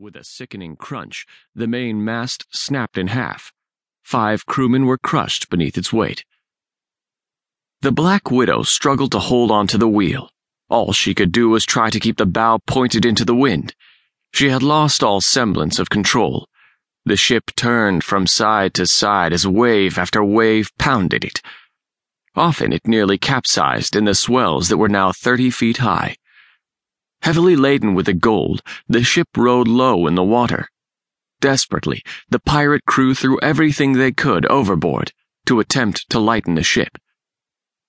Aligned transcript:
With 0.00 0.16
a 0.16 0.24
sickening 0.24 0.76
crunch, 0.76 1.26
the 1.54 1.66
main 1.66 2.02
mast 2.02 2.46
snapped 2.48 2.96
in 2.96 3.08
half. 3.08 3.52
Five 4.02 4.46
crewmen 4.46 4.86
were 4.86 4.96
crushed 4.96 5.50
beneath 5.50 5.76
its 5.76 5.92
weight. 5.92 6.24
The 7.82 7.92
Black 7.92 8.30
Widow 8.30 8.62
struggled 8.62 9.12
to 9.12 9.18
hold 9.18 9.50
onto 9.50 9.76
the 9.76 9.86
wheel. 9.86 10.30
All 10.70 10.94
she 10.94 11.14
could 11.14 11.32
do 11.32 11.50
was 11.50 11.66
try 11.66 11.90
to 11.90 12.00
keep 12.00 12.16
the 12.16 12.24
bow 12.24 12.60
pointed 12.66 13.04
into 13.04 13.26
the 13.26 13.34
wind. 13.34 13.74
She 14.32 14.48
had 14.48 14.62
lost 14.62 15.02
all 15.02 15.20
semblance 15.20 15.78
of 15.78 15.90
control. 15.90 16.48
The 17.04 17.18
ship 17.18 17.50
turned 17.54 18.02
from 18.02 18.26
side 18.26 18.72
to 18.76 18.86
side 18.86 19.34
as 19.34 19.46
wave 19.46 19.98
after 19.98 20.24
wave 20.24 20.70
pounded 20.78 21.26
it. 21.26 21.42
Often 22.34 22.72
it 22.72 22.88
nearly 22.88 23.18
capsized 23.18 23.94
in 23.94 24.06
the 24.06 24.14
swells 24.14 24.70
that 24.70 24.78
were 24.78 24.88
now 24.88 25.12
30 25.12 25.50
feet 25.50 25.76
high. 25.76 26.16
Heavily 27.22 27.56
laden 27.56 27.94
with 27.94 28.06
the 28.06 28.14
gold, 28.14 28.62
the 28.88 29.02
ship 29.02 29.28
rode 29.36 29.68
low 29.68 30.06
in 30.06 30.14
the 30.14 30.24
water. 30.24 30.68
Desperately, 31.40 32.02
the 32.28 32.38
pirate 32.38 32.84
crew 32.86 33.14
threw 33.14 33.38
everything 33.40 33.92
they 33.92 34.12
could 34.12 34.46
overboard 34.46 35.12
to 35.46 35.60
attempt 35.60 36.08
to 36.10 36.18
lighten 36.18 36.54
the 36.54 36.62
ship. 36.62 36.98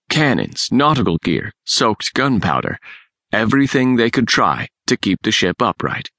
Cannons, 0.10 0.70
nautical 0.72 1.18
gear, 1.18 1.54
soaked 1.66 2.14
gunpowder, 2.14 2.78
everything 3.32 3.96
they 3.96 4.10
could 4.10 4.28
try 4.28 4.68
to 4.88 4.98
keep 4.98 5.20
the 5.24 5.32
ship 5.32 5.62
upright. 5.62 6.10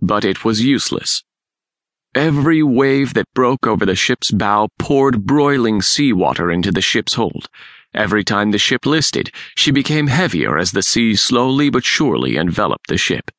But 0.00 0.24
it 0.24 0.44
was 0.44 0.64
useless. 0.64 1.22
Every 2.14 2.62
wave 2.62 3.14
that 3.14 3.32
broke 3.34 3.66
over 3.66 3.86
the 3.86 3.94
ship's 3.94 4.30
bow 4.30 4.68
poured 4.78 5.24
broiling 5.24 5.80
seawater 5.80 6.50
into 6.50 6.72
the 6.72 6.82
ship's 6.82 7.14
hold 7.14 7.48
Every 7.94 8.24
time 8.24 8.50
the 8.50 8.58
ship 8.58 8.86
listed, 8.86 9.30
she 9.56 9.70
became 9.70 10.06
heavier 10.06 10.58
as 10.58 10.72
the 10.72 10.82
sea 10.82 11.14
slowly 11.14 11.68
but 11.68 11.84
surely 11.84 12.36
enveloped 12.36 12.88
the 12.88 12.96
ship. 12.96 13.30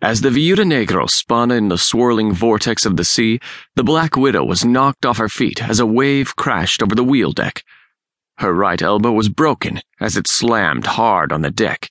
As 0.00 0.20
the 0.20 0.30
Viuda 0.30 0.64
Negro 0.64 1.08
spun 1.08 1.50
in 1.50 1.68
the 1.68 1.78
swirling 1.78 2.32
vortex 2.32 2.84
of 2.84 2.96
the 2.96 3.04
sea, 3.04 3.40
the 3.74 3.84
Black 3.84 4.16
Widow 4.16 4.44
was 4.44 4.64
knocked 4.64 5.06
off 5.06 5.18
her 5.18 5.28
feet 5.28 5.62
as 5.62 5.80
a 5.80 5.86
wave 5.86 6.36
crashed 6.36 6.82
over 6.82 6.94
the 6.94 7.04
wheel 7.04 7.32
deck. 7.32 7.62
Her 8.38 8.52
right 8.52 8.80
elbow 8.82 9.12
was 9.12 9.28
broken 9.28 9.80
as 10.00 10.16
it 10.16 10.26
slammed 10.26 10.86
hard 10.86 11.32
on 11.32 11.42
the 11.42 11.50
deck. 11.50 11.90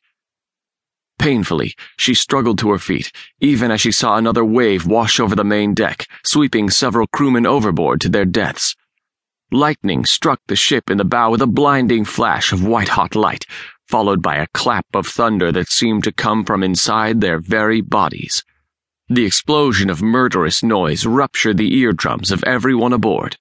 Painfully, 1.17 1.73
she 1.97 2.13
struggled 2.13 2.59
to 2.59 2.71
her 2.71 2.79
feet, 2.79 3.11
even 3.39 3.71
as 3.71 3.79
she 3.81 3.91
saw 3.91 4.17
another 4.17 4.43
wave 4.43 4.85
wash 4.85 5.19
over 5.19 5.35
the 5.35 5.43
main 5.43 5.73
deck, 5.73 6.05
sweeping 6.25 6.69
several 6.69 7.07
crewmen 7.07 7.45
overboard 7.45 8.01
to 8.01 8.09
their 8.09 8.25
deaths. 8.25 8.75
Lightning 9.53 10.03
struck 10.03 10.41
the 10.47 10.55
ship 10.55 10.89
in 10.89 10.97
the 10.97 11.05
bow 11.05 11.29
with 11.29 11.41
a 11.43 11.45
blinding 11.45 12.05
flash 12.05 12.51
of 12.51 12.65
white 12.65 12.89
hot 12.89 13.15
light, 13.15 13.45
followed 13.87 14.19
by 14.19 14.37
a 14.37 14.47
clap 14.47 14.87
of 14.95 15.05
thunder 15.05 15.51
that 15.51 15.69
seemed 15.69 16.03
to 16.05 16.11
come 16.11 16.43
from 16.43 16.63
inside 16.63 17.21
their 17.21 17.39
very 17.39 17.79
bodies. 17.79 18.43
The 19.09 19.27
explosion 19.27 19.91
of 19.91 20.01
murderous 20.01 20.63
noise 20.63 21.05
ruptured 21.05 21.57
the 21.57 21.77
eardrums 21.77 22.31
of 22.31 22.43
everyone 22.45 22.93
aboard. 22.93 23.37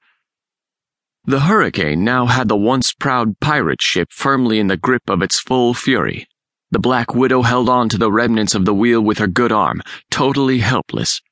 The 1.25 1.41
hurricane 1.41 2.05
now 2.05 2.27
had 2.27 2.49
the 2.49 2.59
once 2.59 2.93
proud 2.93 3.41
pirate 3.41 3.81
ship 3.81 4.09
firmly 4.13 4.59
in 4.59 4.67
the 4.67 4.77
grip 4.77 5.09
of 5.09 5.23
its 5.23 5.41
full 5.41 5.73
fury. 5.73 6.29
The 6.73 6.79
Black 6.79 7.15
Widow 7.15 7.41
held 7.41 7.71
on 7.71 7.89
to 7.89 7.97
the 7.97 8.13
remnants 8.13 8.55
of 8.55 8.67
the 8.67 8.75
wheel 8.75 9.01
with 9.01 9.17
her 9.17 9.27
good 9.27 9.51
arm, 9.51 9.81
totally 10.11 10.59
helpless. 10.59 11.23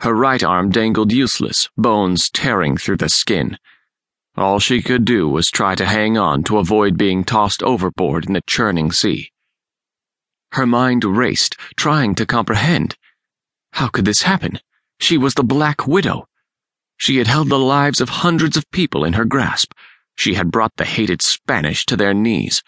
Her 0.00 0.14
right 0.14 0.42
arm 0.42 0.70
dangled 0.70 1.12
useless, 1.12 1.68
bones 1.76 2.30
tearing 2.30 2.78
through 2.78 2.96
the 2.96 3.10
skin. 3.10 3.58
All 4.36 4.58
she 4.58 4.82
could 4.82 5.04
do 5.04 5.28
was 5.28 5.48
try 5.48 5.76
to 5.76 5.86
hang 5.86 6.18
on 6.18 6.42
to 6.44 6.58
avoid 6.58 6.98
being 6.98 7.22
tossed 7.22 7.62
overboard 7.62 8.26
in 8.26 8.32
the 8.32 8.42
churning 8.46 8.90
sea. 8.90 9.30
Her 10.52 10.66
mind 10.66 11.04
raced, 11.04 11.56
trying 11.76 12.16
to 12.16 12.26
comprehend. 12.26 12.96
How 13.72 13.88
could 13.88 14.04
this 14.04 14.22
happen? 14.22 14.58
She 15.00 15.16
was 15.16 15.34
the 15.34 15.44
Black 15.44 15.86
Widow. 15.86 16.26
She 16.96 17.18
had 17.18 17.28
held 17.28 17.48
the 17.48 17.58
lives 17.58 18.00
of 18.00 18.08
hundreds 18.08 18.56
of 18.56 18.70
people 18.72 19.04
in 19.04 19.12
her 19.12 19.24
grasp. 19.24 19.72
She 20.16 20.34
had 20.34 20.50
brought 20.50 20.76
the 20.76 20.84
hated 20.84 21.22
Spanish 21.22 21.86
to 21.86 21.96
their 21.96 22.14
knees. 22.14 22.62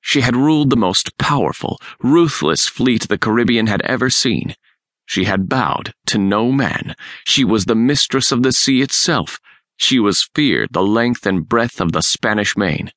She 0.00 0.22
had 0.22 0.36
ruled 0.36 0.70
the 0.70 0.76
most 0.76 1.18
powerful, 1.18 1.80
ruthless 2.00 2.66
fleet 2.66 3.08
the 3.08 3.18
Caribbean 3.18 3.68
had 3.68 3.82
ever 3.82 4.10
seen. 4.10 4.54
She 5.04 5.24
had 5.24 5.48
bowed 5.48 5.94
to 6.06 6.18
no 6.18 6.50
man. 6.50 6.96
She 7.24 7.44
was 7.44 7.64
the 7.64 7.74
mistress 7.76 8.32
of 8.32 8.42
the 8.42 8.52
sea 8.52 8.82
itself 8.82 9.40
she 9.76 9.98
was 9.98 10.28
feared 10.34 10.70
the 10.72 10.82
length 10.82 11.26
and 11.26 11.48
breadth 11.48 11.80
of 11.80 11.92
the 11.92 12.02
Spanish 12.02 12.56
main. 12.56 12.90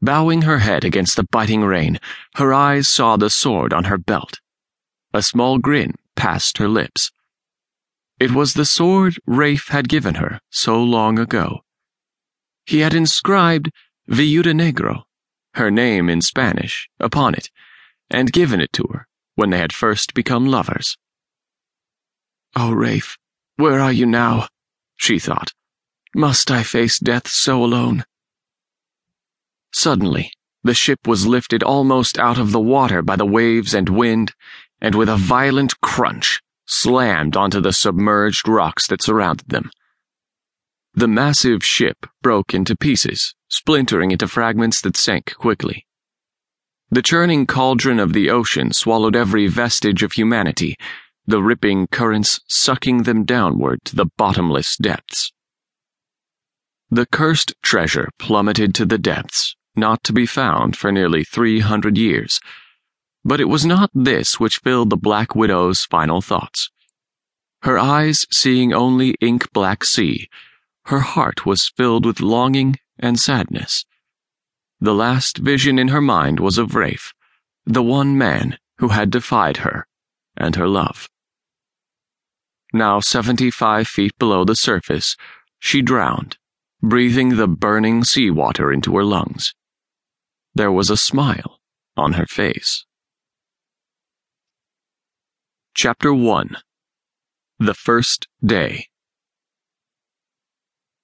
Bowing 0.00 0.42
her 0.42 0.58
head 0.58 0.84
against 0.84 1.16
the 1.16 1.26
biting 1.30 1.62
rain, 1.62 1.98
her 2.36 2.52
eyes 2.52 2.88
saw 2.88 3.16
the 3.16 3.30
sword 3.30 3.72
on 3.72 3.84
her 3.84 3.98
belt. 3.98 4.40
A 5.12 5.22
small 5.22 5.58
grin 5.58 5.94
passed 6.14 6.58
her 6.58 6.68
lips. 6.68 7.10
It 8.20 8.32
was 8.32 8.54
the 8.54 8.64
sword 8.64 9.16
Rafe 9.26 9.68
had 9.68 9.88
given 9.88 10.16
her 10.16 10.40
so 10.50 10.82
long 10.82 11.18
ago. 11.18 11.60
He 12.66 12.80
had 12.80 12.94
inscribed 12.94 13.70
Viuda 14.08 14.52
Negro, 14.52 15.02
her 15.54 15.70
name 15.70 16.08
in 16.08 16.20
Spanish, 16.20 16.88
upon 17.00 17.34
it, 17.34 17.50
and 18.10 18.32
given 18.32 18.60
it 18.60 18.72
to 18.74 18.86
her 18.92 19.06
when 19.34 19.50
they 19.50 19.58
had 19.58 19.72
first 19.72 20.14
become 20.14 20.46
lovers. 20.46 20.96
Oh, 22.54 22.72
Rafe, 22.72 23.16
where 23.56 23.80
are 23.80 23.92
you 23.92 24.06
now? 24.06 24.48
She 25.04 25.18
thought. 25.18 25.52
Must 26.14 26.50
I 26.50 26.62
face 26.62 26.98
death 26.98 27.28
so 27.28 27.62
alone? 27.62 28.04
Suddenly, 29.72 30.32
the 30.62 30.72
ship 30.72 31.06
was 31.06 31.26
lifted 31.26 31.62
almost 31.62 32.18
out 32.18 32.38
of 32.38 32.52
the 32.52 32.60
water 32.60 33.02
by 33.02 33.16
the 33.16 33.26
waves 33.26 33.74
and 33.74 33.88
wind, 33.88 34.32
and 34.80 34.94
with 34.94 35.10
a 35.10 35.16
violent 35.16 35.78
crunch, 35.82 36.40
slammed 36.66 37.36
onto 37.36 37.60
the 37.60 37.72
submerged 37.72 38.48
rocks 38.48 38.86
that 38.86 39.02
surrounded 39.02 39.48
them. 39.48 39.70
The 40.94 41.08
massive 41.08 41.62
ship 41.62 42.06
broke 42.22 42.54
into 42.54 42.76
pieces, 42.76 43.34
splintering 43.48 44.10
into 44.10 44.26
fragments 44.26 44.80
that 44.82 44.96
sank 44.96 45.34
quickly. 45.34 45.86
The 46.90 47.02
churning 47.02 47.46
cauldron 47.46 47.98
of 47.98 48.12
the 48.12 48.30
ocean 48.30 48.72
swallowed 48.72 49.16
every 49.16 49.48
vestige 49.48 50.02
of 50.02 50.12
humanity 50.12 50.76
the 51.26 51.42
ripping 51.42 51.86
currents 51.86 52.40
sucking 52.48 53.04
them 53.04 53.24
downward 53.24 53.80
to 53.84 53.96
the 53.96 54.06
bottomless 54.16 54.76
depths. 54.76 55.32
The 56.90 57.06
cursed 57.06 57.54
treasure 57.62 58.10
plummeted 58.18 58.74
to 58.76 58.84
the 58.84 58.98
depths, 58.98 59.56
not 59.74 60.04
to 60.04 60.12
be 60.12 60.26
found 60.26 60.76
for 60.76 60.92
nearly 60.92 61.24
300 61.24 61.96
years. 61.96 62.40
But 63.24 63.40
it 63.40 63.48
was 63.48 63.64
not 63.64 63.90
this 63.94 64.38
which 64.38 64.58
filled 64.58 64.90
the 64.90 64.96
Black 64.96 65.34
Widow's 65.34 65.84
final 65.84 66.20
thoughts. 66.20 66.70
Her 67.62 67.78
eyes 67.78 68.26
seeing 68.30 68.74
only 68.74 69.14
ink 69.20 69.50
black 69.52 69.84
sea, 69.84 70.28
her 70.86 71.00
heart 71.00 71.46
was 71.46 71.72
filled 71.76 72.04
with 72.04 72.20
longing 72.20 72.76
and 72.98 73.18
sadness. 73.18 73.86
The 74.80 74.94
last 74.94 75.38
vision 75.38 75.78
in 75.78 75.88
her 75.88 76.02
mind 76.02 76.40
was 76.40 76.58
of 76.58 76.74
Rafe, 76.74 77.14
the 77.64 77.82
one 77.82 78.18
man 78.18 78.58
who 78.78 78.88
had 78.88 79.10
defied 79.10 79.58
her 79.58 79.86
and 80.36 80.56
her 80.56 80.68
love. 80.68 81.08
Now 82.74 82.98
75 82.98 83.86
feet 83.86 84.18
below 84.18 84.44
the 84.44 84.56
surface, 84.56 85.16
she 85.60 85.80
drowned, 85.80 86.38
breathing 86.82 87.36
the 87.36 87.46
burning 87.46 88.02
seawater 88.02 88.72
into 88.72 88.96
her 88.96 89.04
lungs. 89.04 89.54
There 90.56 90.72
was 90.72 90.90
a 90.90 90.96
smile 90.96 91.60
on 91.96 92.14
her 92.14 92.26
face. 92.26 92.84
Chapter 95.74 96.12
1 96.12 96.56
The 97.60 97.74
First 97.74 98.26
Day 98.44 98.88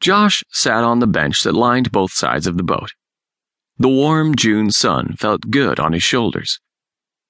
Josh 0.00 0.42
sat 0.50 0.82
on 0.82 0.98
the 0.98 1.06
bench 1.06 1.44
that 1.44 1.54
lined 1.54 1.92
both 1.92 2.10
sides 2.12 2.48
of 2.48 2.56
the 2.56 2.64
boat. 2.64 2.94
The 3.78 3.88
warm 3.88 4.34
June 4.34 4.72
sun 4.72 5.14
felt 5.16 5.52
good 5.52 5.78
on 5.78 5.92
his 5.92 6.02
shoulders. 6.02 6.58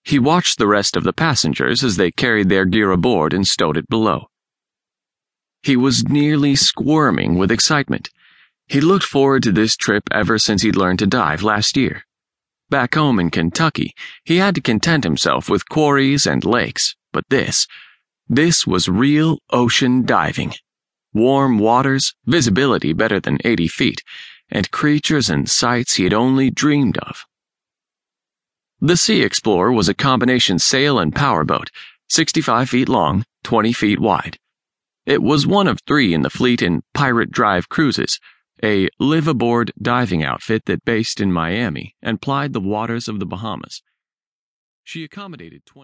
He 0.02 0.18
watched 0.18 0.56
the 0.56 0.66
rest 0.66 0.96
of 0.96 1.04
the 1.04 1.12
passengers 1.12 1.84
as 1.84 1.98
they 1.98 2.10
carried 2.10 2.48
their 2.48 2.64
gear 2.64 2.90
aboard 2.90 3.34
and 3.34 3.46
stowed 3.46 3.76
it 3.76 3.90
below. 3.90 4.29
He 5.62 5.76
was 5.76 6.04
nearly 6.04 6.56
squirming 6.56 7.36
with 7.36 7.50
excitement. 7.50 8.10
He 8.66 8.80
looked 8.80 9.04
forward 9.04 9.42
to 9.42 9.52
this 9.52 9.76
trip 9.76 10.04
ever 10.10 10.38
since 10.38 10.62
he'd 10.62 10.76
learned 10.76 11.00
to 11.00 11.06
dive 11.06 11.42
last 11.42 11.76
year. 11.76 12.04
Back 12.70 12.94
home 12.94 13.18
in 13.18 13.30
Kentucky, 13.30 13.94
he 14.24 14.36
had 14.36 14.54
to 14.54 14.60
content 14.60 15.04
himself 15.04 15.50
with 15.50 15.68
quarries 15.68 16.26
and 16.26 16.44
lakes, 16.44 16.94
but 17.12 17.24
this, 17.28 17.66
this 18.28 18.64
was 18.64 18.88
real 18.88 19.40
ocean 19.50 20.06
diving. 20.06 20.54
Warm 21.12 21.58
waters, 21.58 22.14
visibility 22.24 22.92
better 22.92 23.18
than 23.18 23.38
80 23.44 23.66
feet, 23.66 24.02
and 24.48 24.70
creatures 24.70 25.28
and 25.28 25.50
sights 25.50 25.94
he 25.94 26.04
had 26.04 26.14
only 26.14 26.48
dreamed 26.50 26.96
of. 26.98 27.26
The 28.80 28.96
Sea 28.96 29.22
Explorer 29.22 29.72
was 29.72 29.88
a 29.88 29.94
combination 29.94 30.60
sail 30.60 31.00
and 31.00 31.14
powerboat, 31.14 31.70
65 32.08 32.70
feet 32.70 32.88
long, 32.88 33.24
20 33.42 33.72
feet 33.72 33.98
wide. 33.98 34.38
It 35.10 35.24
was 35.24 35.44
one 35.44 35.66
of 35.66 35.80
three 35.88 36.14
in 36.14 36.22
the 36.22 36.30
fleet 36.30 36.62
in 36.62 36.82
Pirate 36.94 37.32
Drive 37.32 37.68
Cruises, 37.68 38.20
a 38.62 38.88
live 39.00 39.26
aboard 39.26 39.72
diving 39.82 40.22
outfit 40.22 40.66
that 40.66 40.84
based 40.84 41.20
in 41.20 41.32
Miami 41.32 41.96
and 42.00 42.22
plied 42.22 42.52
the 42.52 42.60
waters 42.60 43.08
of 43.08 43.18
the 43.18 43.26
Bahamas. 43.26 43.82
She 44.84 45.02
accommodated 45.02 45.66
20 45.66 45.78